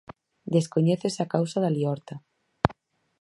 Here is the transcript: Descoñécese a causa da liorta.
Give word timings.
Descoñécese 0.55 1.19
a 1.21 1.31
causa 1.33 1.57
da 1.63 1.73
liorta. 1.75 2.15